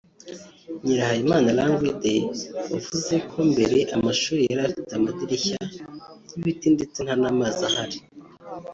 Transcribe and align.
Nyirahabimana 0.83 1.55
Languide 1.57 2.13
wavuze 2.71 3.13
ko 3.29 3.37
mbere 3.51 3.77
amashuri 3.95 4.41
yari 4.49 4.61
afite 4.67 4.91
amadirishya 4.95 5.59
y’ibiti 6.29 6.67
ndetse 6.75 6.97
nta 7.01 7.13
n’amazi 7.21 7.61
ahari 7.69 7.99